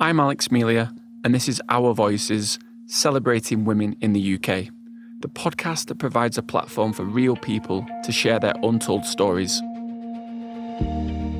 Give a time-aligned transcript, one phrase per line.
[0.00, 4.66] I'm Alex Melia, and this is Our Voices Celebrating Women in the UK,
[5.20, 9.60] the podcast that provides a platform for real people to share their untold stories.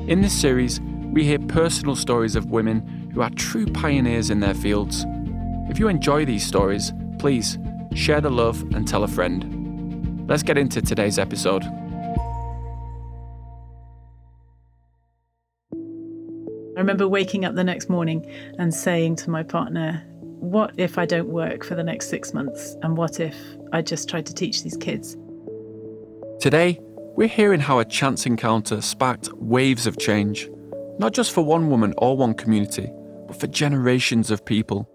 [0.07, 0.79] In this series,
[1.11, 5.05] we hear personal stories of women who are true pioneers in their fields.
[5.69, 7.57] If you enjoy these stories, please
[7.93, 10.29] share the love and tell a friend.
[10.29, 11.65] Let's get into today's episode.
[16.85, 18.23] Remember waking up the next morning
[18.59, 20.03] and saying to my partner,
[20.39, 22.75] What if I don't work for the next six months?
[22.83, 23.35] And what if
[23.73, 25.17] I just tried to teach these kids?
[26.39, 26.79] Today,
[27.15, 30.47] we're hearing how a chance encounter sparked waves of change,
[30.99, 32.91] not just for one woman or one community,
[33.25, 34.87] but for generations of people.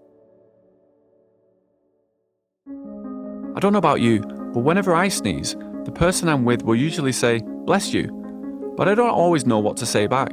[3.53, 4.21] I don't know about you,
[4.53, 8.95] but whenever I sneeze, the person I'm with will usually say, Bless you, but I
[8.95, 10.31] don't always know what to say back.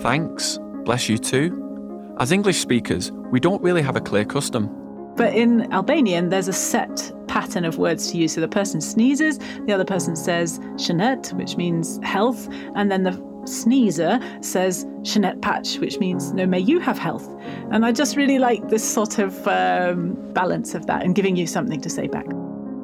[0.00, 2.14] Thanks, bless you too.
[2.18, 4.70] As English speakers, we don't really have a clear custom.
[5.16, 8.34] But in Albanian, there's a set pattern of words to use.
[8.34, 13.12] So the person sneezes, the other person says shanet, which means health, and then the
[13.44, 17.28] sneezer says shanet patch, which means no, may you have health.
[17.70, 21.46] And I just really like this sort of um, balance of that and giving you
[21.46, 22.26] something to say back.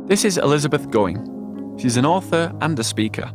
[0.06, 1.76] This is Elizabeth Gowing.
[1.78, 3.30] She's an author and a speaker.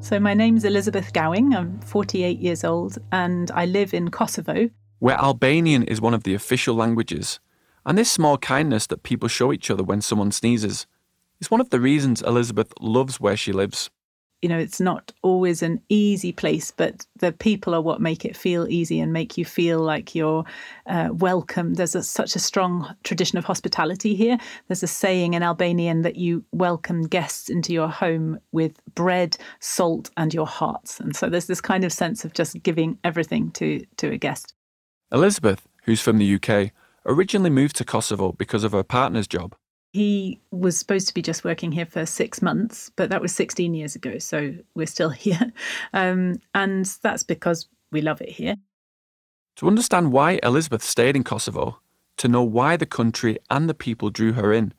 [0.00, 1.54] So, my name's Elizabeth Gowing.
[1.54, 4.70] I'm 48 years old and I live in Kosovo.
[5.00, 7.40] Where Albanian is one of the official languages.
[7.84, 10.86] And this small kindness that people show each other when someone sneezes
[11.40, 13.90] is one of the reasons Elizabeth loves where she lives
[14.42, 18.36] you know it's not always an easy place but the people are what make it
[18.36, 20.44] feel easy and make you feel like you're
[20.86, 21.74] uh, welcome.
[21.74, 24.38] There's a, such a strong tradition of hospitality here.
[24.68, 30.10] There's a saying in albanian that you welcome guests into your home with bread salt
[30.16, 31.00] and your hearts.
[31.00, 34.54] And so there's this kind of sense of just giving everything to to a guest.
[35.12, 36.70] Elizabeth who's from the uk
[37.06, 39.54] originally moved to kosovo because of her partner's job
[39.98, 43.74] he was supposed to be just working here for six months, but that was 16
[43.74, 44.18] years ago.
[44.18, 45.52] So we're still here.
[45.92, 48.54] Um, and that's because we love it here.
[49.56, 51.80] To understand why Elizabeth stayed in Kosovo,
[52.18, 54.72] to know why the country and the people drew her in,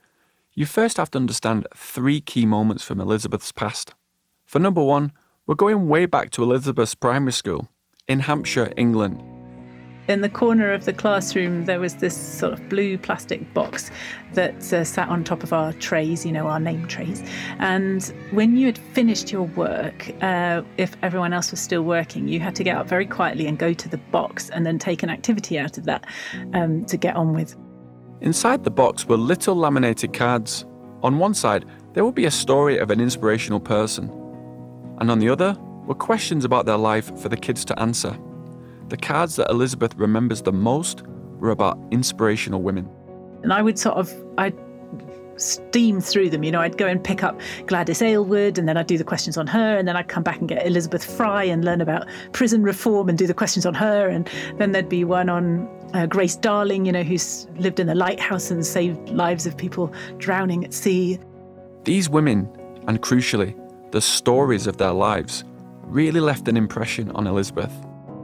[0.53, 3.94] you first have to understand three key moments from Elizabeth's past.
[4.46, 5.12] For number one,
[5.46, 7.68] we're going way back to Elizabeth's primary school
[8.08, 9.22] in Hampshire, England,
[10.09, 13.92] in the corner of the classroom, there was this sort of blue plastic box
[14.34, 17.24] that uh, sat on top of our trays, you know, our name trays.
[17.59, 22.40] And when you had finished your work, uh, if everyone else was still working, you
[22.40, 25.12] had to get up very quietly and go to the box and then take an
[25.12, 26.08] activity out of that
[26.56, 27.56] um, to get on with.
[28.22, 30.66] Inside the box were little laminated cards.
[31.03, 34.09] On one side, there would be a story of an inspirational person,
[35.00, 35.56] and on the other
[35.86, 38.18] were questions about their life for the kids to answer.
[38.89, 41.03] The cards that Elizabeth remembers the most
[41.39, 42.89] were about inspirational women.
[43.44, 44.57] And I would sort of, I'd
[45.38, 46.44] steam through them.
[46.44, 49.38] You know, I'd go and pick up Gladys Aylward and then I'd do the questions
[49.38, 49.78] on her.
[49.78, 53.17] And then I'd come back and get Elizabeth Fry and learn about prison reform and
[53.17, 54.09] do the questions on her.
[54.09, 57.95] And then there'd be one on uh, Grace Darling, you know, who's lived in the
[57.95, 61.19] lighthouse and saved lives of people drowning at sea.
[61.83, 62.49] These women,
[62.88, 63.55] and crucially,
[63.91, 65.44] the stories of their lives,
[65.83, 67.72] really left an impression on Elizabeth.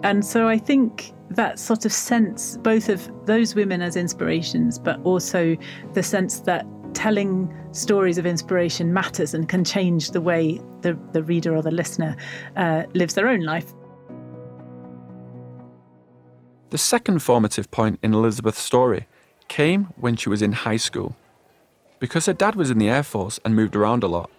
[0.05, 5.01] And so I think that sort of sense, both of those women as inspirations, but
[5.03, 5.57] also
[5.93, 11.23] the sense that telling stories of inspiration matters and can change the way the, the
[11.23, 12.15] reader or the listener
[12.55, 13.73] uh, lives their own life.
[16.69, 19.07] The second formative point in Elizabeth's story
[19.47, 21.15] came when she was in high school.
[21.97, 24.29] Because her dad was in the Air Force and moved around a lot,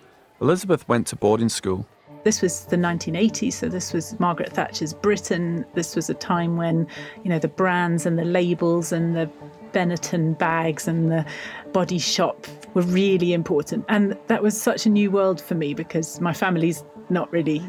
[0.41, 1.89] Elizabeth went to boarding school.
[2.27, 5.65] This was the 1980s, so this was Margaret Thatcher's Britain.
[5.75, 6.89] This was a time when,
[7.23, 9.31] you know, the brands and the labels and the
[9.71, 11.25] Benetton bags and the
[11.73, 13.85] body shop were really important.
[13.89, 17.63] And that was such a new world for me because my family's not really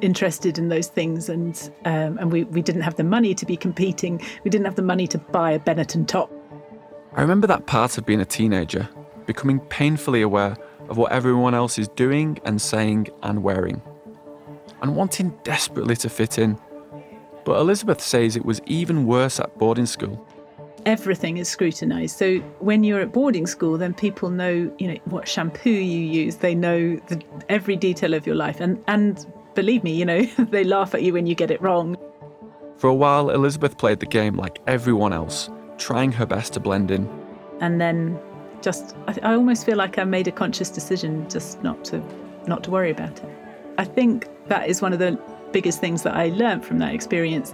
[0.00, 3.56] interested in those things and um, and we, we didn't have the money to be
[3.56, 4.22] competing.
[4.44, 6.30] We didn't have the money to buy a Benetton top.
[7.14, 8.88] I remember that part of being a teenager,
[9.26, 10.56] becoming painfully aware
[10.88, 13.82] of what everyone else is doing and saying and wearing
[14.82, 16.58] and wanting desperately to fit in.
[17.44, 20.26] But Elizabeth says it was even worse at boarding school.
[20.84, 22.16] Everything is scrutinised.
[22.16, 26.36] So when you're at boarding school, then people know, you know, what shampoo you use.
[26.36, 29.24] They know the, every detail of your life, and and
[29.54, 31.96] believe me, you know, they laugh at you when you get it wrong.
[32.76, 35.48] For a while, Elizabeth played the game like everyone else,
[35.78, 37.08] trying her best to blend in.
[37.60, 38.18] And then,
[38.60, 42.02] just I, I almost feel like I made a conscious decision just not to
[42.46, 43.35] not to worry about it.
[43.78, 45.18] I think that is one of the
[45.52, 47.52] biggest things that I learned from that experience.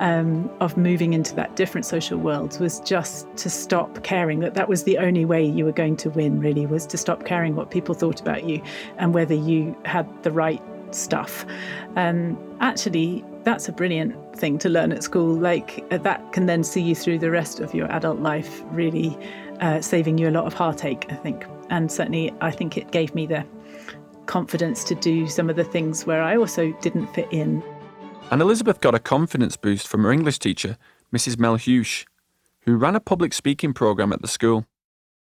[0.00, 4.68] um, of moving into that different social world was just to stop caring that that
[4.68, 7.70] was the only way you were going to win really was to stop caring what
[7.70, 8.62] people thought about you
[8.96, 11.44] and whether you had the right stuff
[11.96, 16.80] and actually that's a brilliant thing to learn at school like that can then see
[16.80, 19.16] you through the rest of your adult life really
[19.60, 23.14] uh, saving you a lot of heartache i think and certainly i think it gave
[23.14, 23.44] me the
[24.30, 27.64] confidence to do some of the things where I also didn't fit in.
[28.30, 30.78] And Elizabeth got a confidence boost from her English teacher,
[31.12, 31.36] Mrs.
[31.36, 34.66] Mel who ran a public speaking program at the school.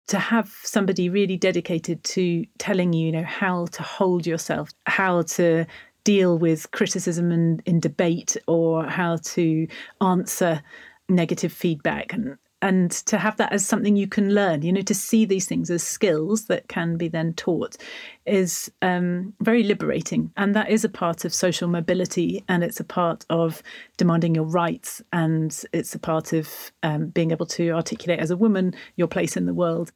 [0.09, 5.23] To have somebody really dedicated to telling you, you know, how to hold yourself, how
[5.23, 5.65] to
[6.03, 9.67] deal with criticism and in debate, or how to
[9.99, 10.61] answer
[11.09, 14.93] negative feedback and and to have that as something you can learn you know to
[14.93, 17.77] see these things as skills that can be then taught
[18.25, 22.83] is um, very liberating and that is a part of social mobility and it's a
[22.83, 23.63] part of
[23.97, 28.37] demanding your rights and it's a part of um, being able to articulate as a
[28.37, 29.91] woman your place in the world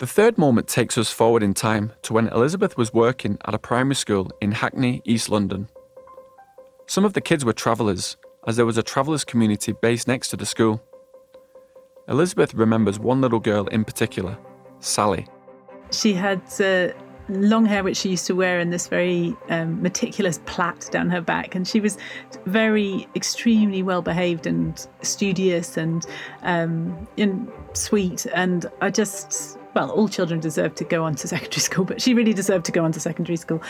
[0.00, 3.58] the third moment takes us forward in time to when Elizabeth was working at a
[3.58, 5.68] primary school in Hackney, East London.
[6.86, 8.16] Some of the kids were travellers,
[8.46, 10.82] as there was a travellers' community based next to the school.
[12.10, 14.36] Elizabeth remembers one little girl in particular,
[14.80, 15.26] Sally.
[15.92, 16.92] She had uh,
[17.28, 21.20] long hair, which she used to wear in this very um, meticulous plait down her
[21.20, 21.54] back.
[21.54, 21.98] And she was
[22.46, 26.04] very, extremely well behaved and studious and,
[26.42, 28.26] um, and sweet.
[28.34, 32.14] And I just, well, all children deserve to go on to secondary school, but she
[32.14, 33.62] really deserved to go on to secondary school,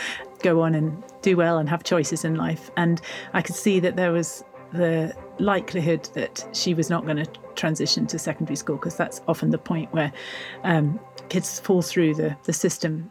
[0.43, 2.71] go on and do well and have choices in life.
[2.77, 3.01] And
[3.35, 8.07] I could see that there was the likelihood that she was not going to transition
[8.07, 10.13] to secondary school because that's often the point where
[10.65, 13.11] um, kids fall through the, the system.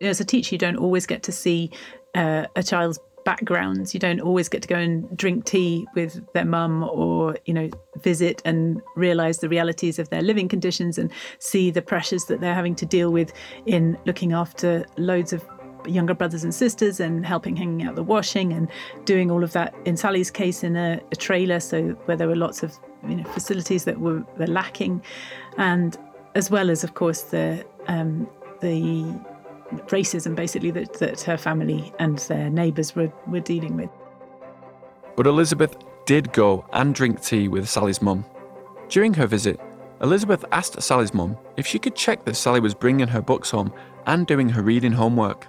[0.00, 1.70] As a teacher, you don't always get to see
[2.14, 3.94] uh, a child's backgrounds.
[3.94, 7.70] You don't always get to go and drink tea with their mum or, you know,
[8.02, 12.54] visit and realize the realities of their living conditions and see the pressures that they're
[12.54, 13.32] having to deal with
[13.66, 15.44] in looking after loads of
[15.86, 18.68] younger brothers and sisters and helping hanging out the washing and
[19.04, 22.36] doing all of that in Sally's case in a, a trailer so where there were
[22.36, 25.02] lots of you know facilities that were, were lacking
[25.58, 25.96] and
[26.34, 28.28] as well as of course the um,
[28.60, 29.04] the
[29.86, 33.90] racism basically that, that her family and their neighbours were, were dealing with.
[35.16, 35.76] But Elizabeth
[36.06, 38.24] did go and drink tea with Sally's mum.
[38.88, 39.60] During her visit,
[40.00, 43.72] Elizabeth asked Sally's mum if she could check that Sally was bringing her books home
[44.06, 45.46] and doing her reading homework.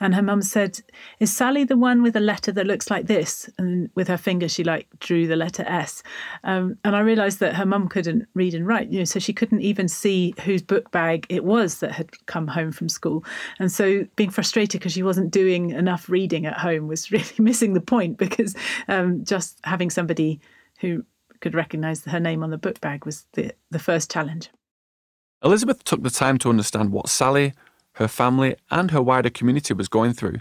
[0.00, 0.80] And her mum said,
[1.20, 3.48] Is Sally the one with a letter that looks like this?
[3.58, 6.02] And with her finger, she like drew the letter S.
[6.44, 9.32] Um, and I realised that her mum couldn't read and write, you know, so she
[9.32, 13.24] couldn't even see whose book bag it was that had come home from school.
[13.58, 17.72] And so being frustrated because she wasn't doing enough reading at home was really missing
[17.74, 18.54] the point because
[18.88, 20.40] um, just having somebody
[20.80, 21.04] who
[21.40, 24.50] could recognise her name on the book bag was the, the first challenge.
[25.44, 27.52] Elizabeth took the time to understand what Sally,
[27.96, 30.40] her family, and her wider community was going through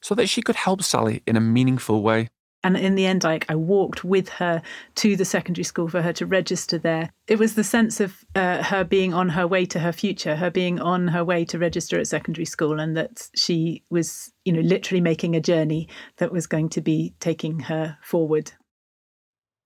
[0.00, 2.28] so that she could help Sally in a meaningful way.
[2.62, 4.62] And in the end, I, I walked with her
[4.94, 7.10] to the secondary school for her to register there.
[7.26, 10.50] It was the sense of uh, her being on her way to her future, her
[10.50, 14.62] being on her way to register at secondary school, and that she was, you know,
[14.62, 18.52] literally making a journey that was going to be taking her forward.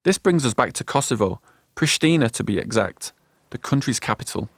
[0.04, 1.40] This brings us back to Kosovo,
[1.76, 3.12] Pristina to be exact,
[3.50, 4.49] the country's capital.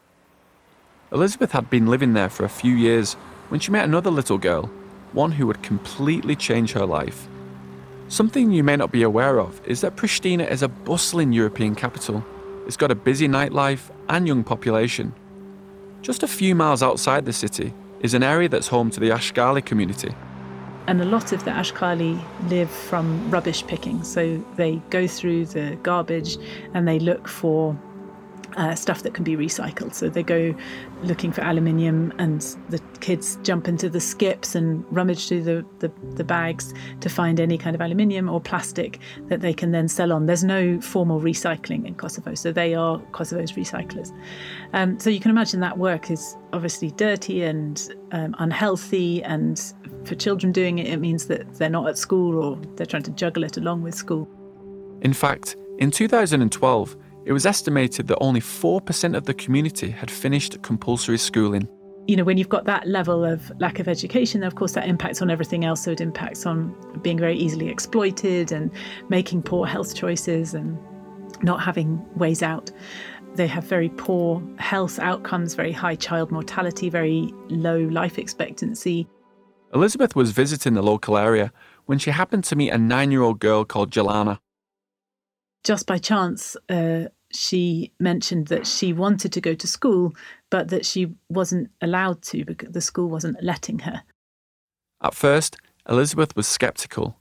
[1.12, 3.14] Elizabeth had been living there for a few years
[3.48, 4.70] when she met another little girl,
[5.12, 7.26] one who would completely change her life.
[8.06, 12.24] Something you may not be aware of is that Pristina is a bustling European capital.
[12.64, 15.12] It's got a busy nightlife and young population.
[16.00, 19.64] Just a few miles outside the city is an area that's home to the Ashkali
[19.64, 20.14] community.
[20.86, 24.04] And a lot of the Ashkali live from rubbish picking.
[24.04, 26.36] So they go through the garbage
[26.72, 27.76] and they look for
[28.56, 29.94] uh, stuff that can be recycled.
[29.94, 30.54] So they go
[31.02, 35.92] looking for aluminium, and the kids jump into the skips and rummage through the, the,
[36.14, 40.12] the, bags to find any kind of aluminium or plastic that they can then sell
[40.12, 40.26] on.
[40.26, 44.10] There's no formal recycling in Kosovo, so they are Kosovo's recyclers.
[44.72, 49.60] Um, so you can imagine that work is obviously dirty and um, unhealthy, and
[50.04, 53.10] for children doing it, it means that they're not at school or they're trying to
[53.12, 54.28] juggle it along with school.
[55.02, 60.62] In fact, in 2012, it was estimated that only 4% of the community had finished
[60.62, 61.68] compulsory schooling.
[62.06, 65.20] You know, when you've got that level of lack of education, of course, that impacts
[65.22, 65.84] on everything else.
[65.84, 68.70] So it impacts on being very easily exploited and
[69.08, 70.78] making poor health choices and
[71.42, 72.70] not having ways out.
[73.34, 79.06] They have very poor health outcomes, very high child mortality, very low life expectancy.
[79.72, 81.52] Elizabeth was visiting the local area
[81.86, 84.38] when she happened to meet a nine year old girl called Jelana.
[85.64, 90.14] Just by chance, uh, she mentioned that she wanted to go to school,
[90.50, 94.02] but that she wasn't allowed to because the school wasn't letting her.
[95.02, 95.56] At first,
[95.88, 97.16] Elizabeth was sceptical.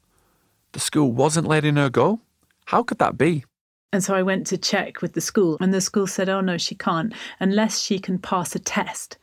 [0.72, 2.22] The school wasn't letting her go?
[2.66, 3.46] How could that be?
[3.92, 6.58] And so I went to check with the school, and the school said, oh no,
[6.58, 9.18] she can't, unless she can pass a test,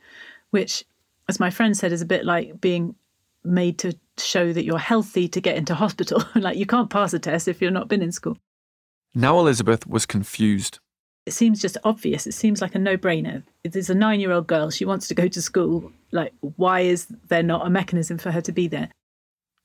[0.49, 0.83] which,
[1.29, 2.95] as my friend said, is a bit like being
[3.45, 6.23] made to show that you're healthy to get into hospital.
[6.35, 8.37] like you can't pass a test if you've not been in school.
[9.17, 10.77] Now Elizabeth was confused.
[11.25, 12.27] It seems just obvious.
[12.27, 13.41] It seems like a no brainer.
[13.63, 15.91] There's a nine year old girl, she wants to go to school.
[16.11, 18.91] Like, why is there not a mechanism for her to be there?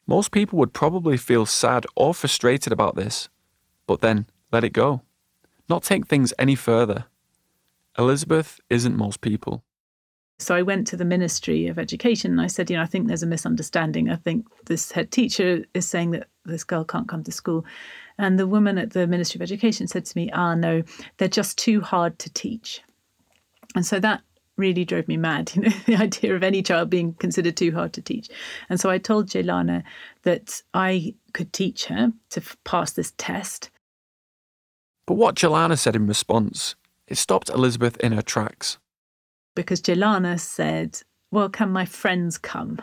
[0.07, 3.29] Most people would probably feel sad or frustrated about this,
[3.87, 5.03] but then let it go.
[5.69, 7.05] Not take things any further.
[7.99, 9.65] Elizabeth isn't most people.
[10.39, 13.07] So I went to the Ministry of Education and I said, you know, I think
[13.07, 14.09] there's a misunderstanding.
[14.09, 17.65] I think this head teacher is saying that this girl can't come to school.
[18.19, 20.83] And the woman at the Ministry of Education said to me, ah, no,
[21.17, 22.83] they're just too hard to teach.
[23.75, 24.23] And so that
[24.57, 27.93] really drove me mad, you know, the idea of any child being considered too hard
[27.95, 28.29] to teach.
[28.69, 29.83] And so I told Jelana
[30.23, 33.71] that I could teach her to f- pass this test.
[35.07, 36.75] But what Jelana said in response,
[37.09, 38.79] it stopped Elizabeth in her tracks
[39.55, 42.81] because Jelana said, Well, can my friends come?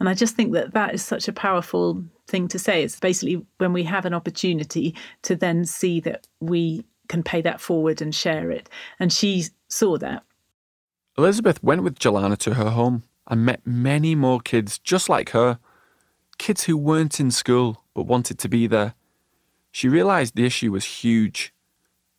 [0.00, 2.82] And I just think that that is such a powerful thing to say.
[2.82, 7.60] It's basically when we have an opportunity to then see that we can pay that
[7.60, 8.68] forward and share it.
[9.00, 10.22] And she saw that.
[11.16, 15.58] Elizabeth went with Jelana to her home and met many more kids just like her.
[16.38, 18.94] Kids who weren't in school but wanted to be there.
[19.72, 21.52] She realised the issue was huge.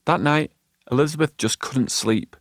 [0.05, 0.51] That night,
[0.91, 2.35] Elizabeth just couldn't sleep.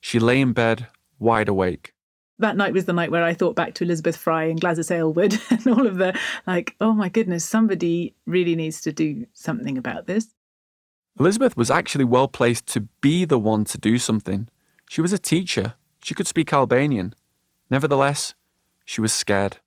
[0.00, 0.86] She lay in bed,
[1.18, 1.92] wide awake.
[2.40, 5.38] That night was the night where I thought back to Elizabeth Fry and Gladys Aylward
[5.50, 10.06] and all of the like, oh my goodness, somebody really needs to do something about
[10.06, 10.28] this.
[11.18, 14.48] Elizabeth was actually well placed to be the one to do something.
[14.88, 17.14] She was a teacher, she could speak Albanian.
[17.70, 18.34] Nevertheless,
[18.84, 19.58] she was scared.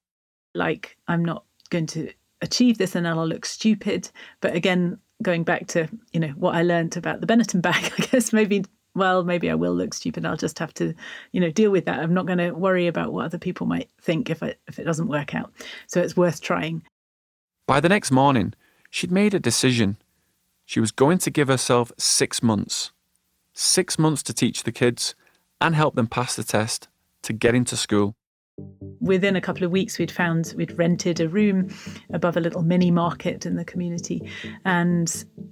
[0.56, 2.12] Like, I'm not going to
[2.42, 4.10] achieve this and I'll look stupid.
[4.40, 8.02] But again, going back to, you know, what I learned about the Benetton bag, I
[8.04, 10.26] guess maybe well, maybe I will look stupid.
[10.26, 10.94] I'll just have to,
[11.32, 12.00] you know, deal with that.
[12.00, 14.84] I'm not going to worry about what other people might think if it, if it
[14.84, 15.52] doesn't work out.
[15.88, 16.84] So it's worth trying.
[17.68, 18.54] By the next morning,
[18.90, 19.98] she'd made a decision.
[20.66, 22.92] She was going to give herself six months.
[23.54, 25.16] Six months to teach the kids
[25.60, 26.88] and help them pass the test
[27.24, 28.16] to get into school
[29.02, 31.70] within a couple of weeks we'd found we'd rented a room
[32.14, 34.22] above a little mini market in the community.
[34.64, 35.08] And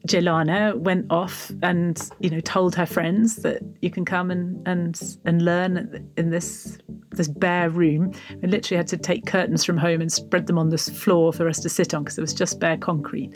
[0.07, 5.19] Jelana went off and you know told her friends that you can come and and
[5.25, 6.77] and learn in this
[7.19, 8.11] this bare room
[8.41, 11.47] we literally had to take curtains from home and spread them on this floor for
[11.47, 13.31] us to sit on because it was just bare concrete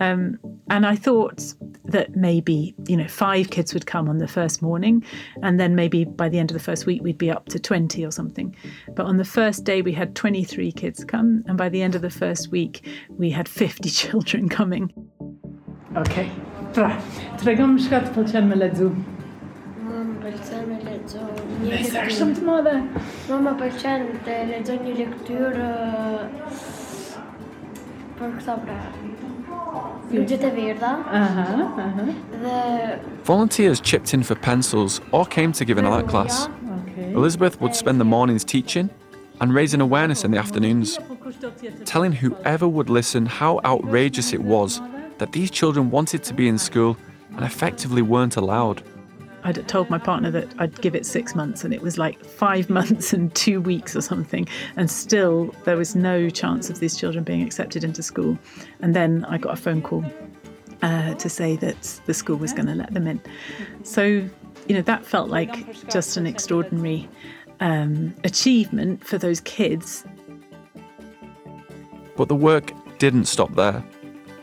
[0.00, 0.38] um,
[0.70, 1.42] and I thought
[1.84, 5.04] that maybe you know five kids would come on the first morning
[5.42, 8.04] and then maybe by the end of the first week we'd be up to 20
[8.06, 8.54] or something
[8.94, 12.02] but on the first day, we had 23 kids come, and by the end of
[12.02, 14.92] the first week, we had 50 children coming.
[15.96, 16.30] Okay.
[16.74, 16.90] Pra,
[17.38, 18.90] tregom shkat pëlqen me lexu.
[19.84, 20.73] Më pëlqen
[21.64, 22.16] me lexu një Sa lektyrë.
[22.18, 22.74] shumë të madhe.
[23.28, 25.68] Më më pëlqen të lexoj një lektyrë
[28.18, 28.78] për këta pra.
[30.14, 31.44] Lugjet verdha Aha,
[31.78, 32.04] aha.
[32.42, 36.48] dhe Volunteers chipped in for pencils or came to give an art class.
[36.92, 37.12] Okay.
[37.14, 38.90] Elizabeth would spend the mornings teaching
[39.40, 40.98] and raising awareness in the afternoons,
[41.84, 44.80] telling whoever would listen how outrageous it was
[45.18, 46.96] that these children wanted to be in school
[47.36, 48.82] and effectively weren't allowed.
[49.44, 52.70] I'd told my partner that I'd give it six months, and it was like five
[52.78, 54.48] months and two weeks or something.
[54.76, 58.38] And still, there was no chance of these children being accepted into school.
[58.80, 60.04] And then I got a phone call
[60.82, 63.20] uh, to say that the school was going to let them in.
[63.82, 67.08] So, you know, that felt like just an extraordinary
[67.60, 70.04] um, achievement for those kids.
[72.16, 73.84] But the work didn't stop there.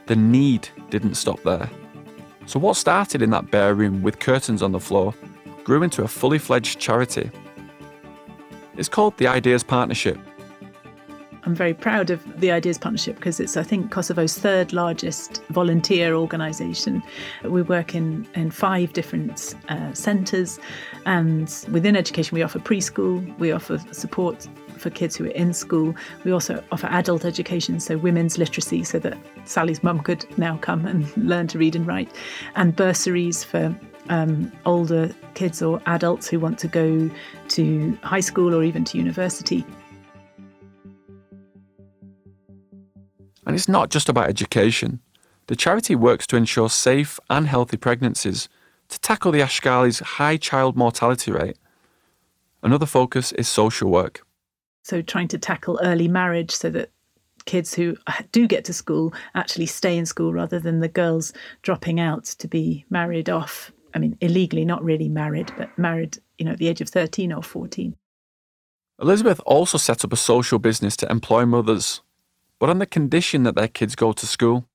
[0.05, 1.69] The need didn't stop there.
[2.51, 5.13] So, what started in that bare room with curtains on the floor
[5.63, 7.31] grew into a fully fledged charity.
[8.75, 10.17] It's called the Ideas Partnership.
[11.43, 16.13] I'm very proud of the Ideas Partnership because it's, I think, Kosovo's third largest volunteer
[16.13, 17.01] organisation.
[17.43, 20.59] We work in, in five different uh, centres,
[21.05, 25.95] and within education, we offer preschool, we offer support for kids who are in school.
[26.23, 30.85] We also offer adult education, so women's literacy, so that Sally's mum could now come
[30.85, 32.11] and learn to read and write,
[32.55, 33.75] and bursaries for
[34.09, 37.09] um, older kids or adults who want to go
[37.49, 39.65] to high school or even to university.
[43.51, 45.01] And it's not just about education.
[45.47, 48.47] The charity works to ensure safe and healthy pregnancies,
[48.87, 51.57] to tackle the Ashkali's high child mortality rate.
[52.63, 54.25] Another focus is social work.
[54.83, 56.91] So, trying to tackle early marriage so that
[57.43, 57.97] kids who
[58.31, 62.47] do get to school actually stay in school rather than the girls dropping out to
[62.47, 63.69] be married off.
[63.93, 67.33] I mean, illegally, not really married, but married, you know, at the age of 13
[67.33, 67.97] or 14.
[69.01, 72.01] Elizabeth also set up a social business to employ mothers,
[72.61, 74.67] but on the condition that their kids go to school.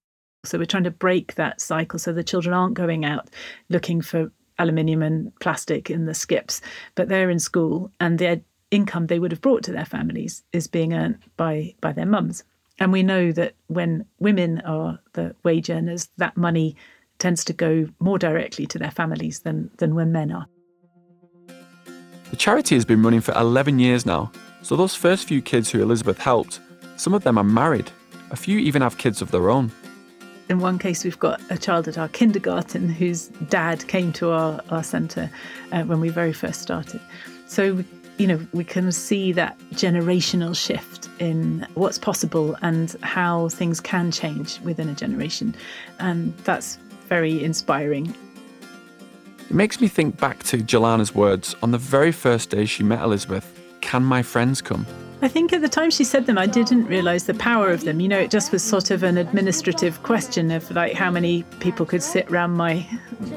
[0.44, 3.30] So we're trying to break that cycle so the children aren't going out
[3.68, 6.60] looking for aluminium and plastic in the skips,
[6.96, 8.40] but they're in school and their
[8.72, 12.42] income they would have brought to their families is being earned by by their mums.
[12.80, 16.74] And we know that when women are the wage earners, that money
[17.20, 20.46] tends to go more directly to their families than, than when men are.
[22.30, 25.80] The charity has been running for 11 years now, so those first few kids who
[25.80, 26.60] Elizabeth helped,
[26.96, 27.90] some of them are married.
[28.30, 29.70] A few even have kids of their own.
[30.48, 34.60] In one case, we've got a child at our kindergarten whose dad came to our,
[34.70, 35.30] our centre
[35.72, 37.00] uh, when we very first started.
[37.46, 37.84] So
[38.18, 44.10] you know, we can see that generational shift in what's possible and how things can
[44.10, 45.54] change within a generation.
[45.98, 46.76] And that's
[47.08, 48.14] very inspiring.
[49.38, 53.02] It makes me think back to Jelana's words on the very first day she met
[53.02, 54.86] Elizabeth Can my friends come?
[55.22, 58.00] I think at the time she said them, I didn't realise the power of them.
[58.00, 61.86] You know, it just was sort of an administrative question of like how many people
[61.86, 62.86] could sit around my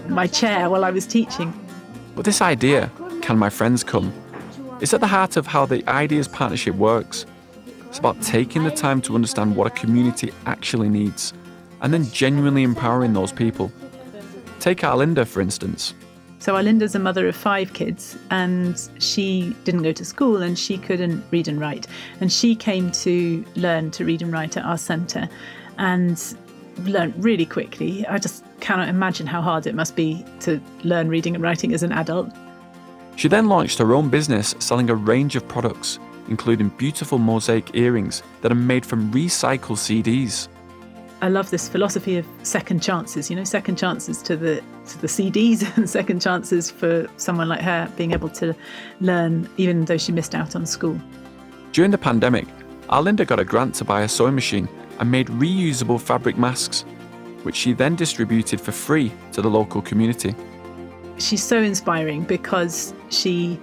[0.10, 1.54] my chair while I was teaching.
[2.16, 4.12] But this idea, can my friends come,
[4.82, 7.26] it's at the heart of how the Ideas Partnership works.
[7.88, 11.34] It's about taking the time to understand what a community actually needs
[11.82, 13.72] and then genuinely empowering those people.
[14.60, 15.94] Take Arlinda, for instance.
[16.40, 20.78] So, Arlinda's a mother of five kids, and she didn't go to school and she
[20.78, 21.86] couldn't read and write.
[22.22, 25.28] And she came to learn to read and write at our centre
[25.78, 26.36] and
[26.86, 28.08] learned really quickly.
[28.08, 31.84] I just cannot imagine how hard it must be to learn reading and writing as
[31.84, 32.32] an adult.
[33.18, 36.00] She then launched her own business selling a range of products,
[36.30, 40.48] including beautiful mosaic earrings that are made from recycled CDs.
[41.22, 45.08] I love this philosophy of second chances, you know, second chances to the to the
[45.08, 48.56] CDs and second chances for someone like her being able to
[49.02, 51.00] learn even though she missed out on school.
[51.72, 52.48] During the pandemic,
[52.90, 54.68] Arlinda got a grant to buy a sewing machine
[55.00, 56.84] and made reusable fabric masks,
[57.44, 60.34] which she then distributed for free to the local community
[61.20, 63.60] she's so inspiring because she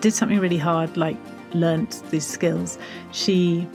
[0.00, 1.16] did something really hard, like
[1.52, 2.78] learnt these skills.
[3.12, 3.66] She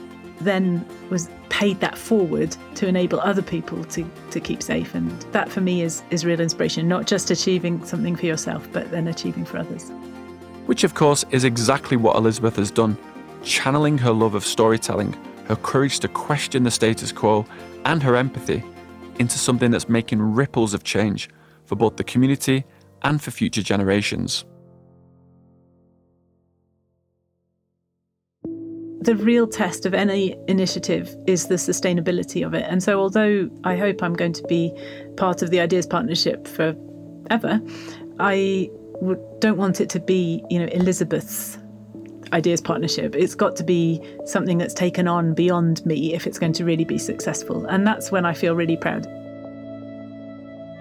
[0.42, 4.94] then was paid that forward to enable other people to, to keep safe.
[4.94, 8.92] And that for me is, is real inspiration, not just achieving something for yourself, but
[8.92, 9.90] then achieving for others.
[10.66, 12.98] Which, of course, is exactly what Elizabeth has done,
[13.44, 15.16] channeling her love of storytelling,
[15.48, 17.46] her courage to question the status quo,
[17.86, 18.64] and her empathy
[19.20, 21.30] into something that's making ripples of change
[21.66, 22.66] for both the community
[23.04, 24.46] and for future generations.
[29.06, 32.66] The real test of any initiative is the sustainability of it.
[32.68, 34.74] And so, although I hope I'm going to be
[35.16, 37.62] part of the Ideas Partnership forever,
[38.20, 38.70] I
[39.40, 41.60] don't want it to be, you know, Elizabeth's
[42.34, 43.16] ideas partnership.
[43.16, 46.84] It's got to be something that's taken on beyond me if it's going to really
[46.84, 47.66] be successful.
[47.68, 49.06] And that's when I feel really proud.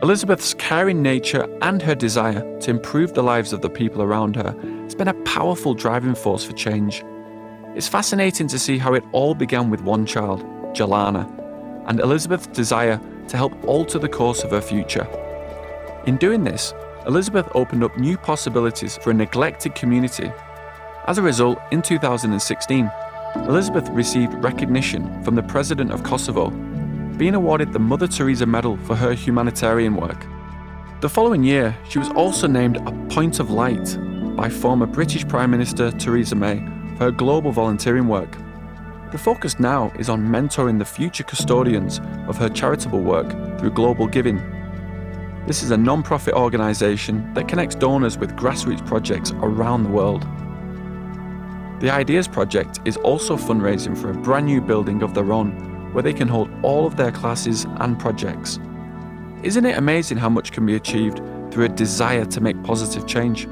[0.02, 4.54] Elizabeth's caring nature and her desire to improve the lives of the people around her
[4.84, 7.04] has been a powerful driving force for change.
[7.74, 11.28] It's fascinating to see how it all began with one child, Jelana,
[11.88, 15.08] and Elizabeth's desire to help alter the course of her future.
[16.06, 16.72] In doing this,
[17.08, 20.30] Elizabeth opened up new possibilities for a neglected community.
[21.08, 22.88] As a result, in 2016,
[23.48, 26.50] Elizabeth received recognition from the President of Kosovo
[27.16, 30.26] being awarded the Mother Teresa Medal for her humanitarian work.
[31.00, 33.98] The following year, she was also named a Point of Light
[34.36, 38.36] by former British Prime Minister Theresa May for her global volunteering work.
[39.12, 44.06] The focus now is on mentoring the future custodians of her charitable work through Global
[44.06, 44.38] Giving.
[45.46, 50.26] This is a non profit organisation that connects donors with grassroots projects around the world.
[51.80, 56.02] The Ideas Project is also fundraising for a brand new building of their own where
[56.02, 58.58] they can hold all of their classes and projects.
[59.42, 63.46] Isn't it amazing how much can be achieved through a desire to make positive change?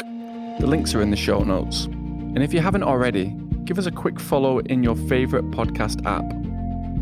[0.59, 1.85] the links are in the show notes.
[1.85, 6.25] And if you haven't already, give us a quick follow in your favourite podcast app.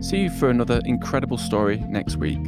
[0.03, 2.45] See you for another incredible story next week.